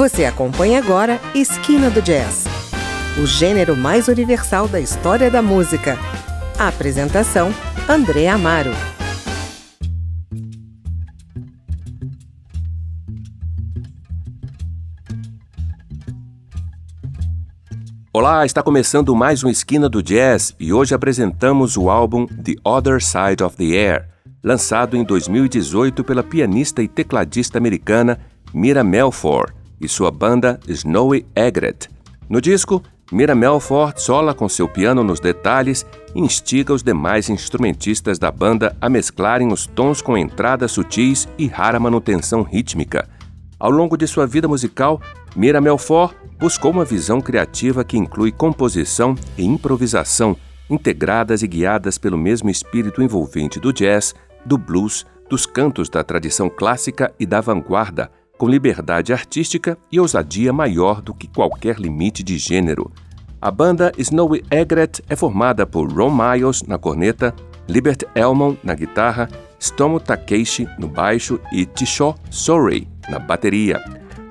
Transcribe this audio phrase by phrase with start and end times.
[0.00, 2.46] Você acompanha agora Esquina do Jazz,
[3.22, 5.98] o gênero mais universal da história da música.
[6.58, 7.52] A apresentação:
[7.86, 8.70] André Amaro.
[18.10, 23.02] Olá, está começando mais um Esquina do Jazz e hoje apresentamos o álbum The Other
[23.02, 24.08] Side of the Air,
[24.42, 28.18] lançado em 2018 pela pianista e tecladista americana
[28.54, 31.88] Mira Melford e sua banda Snowy Egret.
[32.28, 35.84] No disco, Mira Melford sola com seu piano nos detalhes
[36.14, 41.48] e instiga os demais instrumentistas da banda a mesclarem os tons com entradas sutis e
[41.48, 43.08] rara manutenção rítmica.
[43.58, 45.00] Ao longo de sua vida musical,
[45.34, 50.36] Mira Melford buscou uma visão criativa que inclui composição e improvisação,
[50.70, 54.14] integradas e guiadas pelo mesmo espírito envolvente do jazz,
[54.46, 60.50] do blues, dos cantos da tradição clássica e da vanguarda, com liberdade artística e ousadia
[60.50, 62.90] maior do que qualquer limite de gênero.
[63.38, 67.34] A banda Snowy Egret é formada por Ron Miles na corneta,
[67.68, 69.28] Libert Elmon na guitarra,
[69.60, 73.78] Stomo Takeishi no baixo e Tisho Sorey na bateria.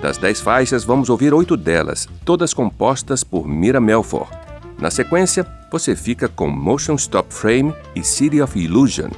[0.00, 4.30] Das dez faixas, vamos ouvir oito delas, todas compostas por Mira Melford.
[4.78, 9.10] Na sequência, você fica com Motion Stop Frame e City of Illusion.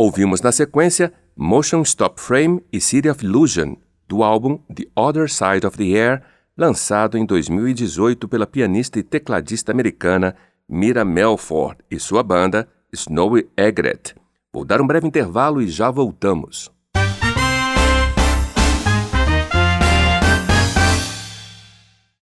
[0.00, 3.74] Ouvimos na sequência Motion Stop Frame e City of Illusion,
[4.06, 6.22] do álbum The Other Side of the Air,
[6.56, 10.36] lançado em 2018 pela pianista e tecladista americana
[10.68, 14.14] Mira Melford e sua banda Snowy Egret.
[14.52, 16.70] Vou dar um breve intervalo e já voltamos.